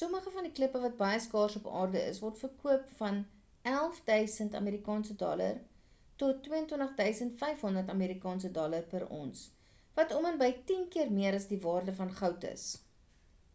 sommige 0.00 0.32
van 0.34 0.46
die 0.46 0.50
klippe 0.58 0.80
wat 0.82 0.92
baie 0.98 1.22
skaars 1.24 1.56
op 1.60 1.64
aarde 1.78 2.02
is 2.10 2.20
word 2.24 2.36
verkoop 2.42 2.84
van 3.00 3.18
vs$11 3.70 4.60
000 4.60 5.58
tot 6.24 6.46
$22 6.48 7.34
500 7.42 8.88
per 8.94 9.08
ons 9.20 9.42
wat 10.00 10.16
om 10.20 10.30
en 10.34 10.40
by 10.46 10.52
tien 10.70 10.86
keer 10.96 11.12
meer 11.18 11.40
as 11.42 11.50
die 11.56 11.62
waarde 11.68 11.98
van 12.00 12.18
goud 12.24 12.50
is 12.56 12.72